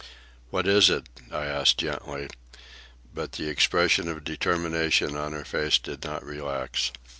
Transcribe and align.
"What 0.49 0.65
is 0.65 0.89
it?" 0.89 1.05
I 1.31 1.45
asked 1.45 1.77
gently; 1.77 2.27
but 3.13 3.33
the 3.33 3.47
expression 3.49 4.07
of 4.07 4.23
determination 4.23 5.15
on 5.15 5.33
her 5.33 5.45
face 5.45 5.77
did 5.77 6.03
not 6.03 6.25
relax. 6.25 6.91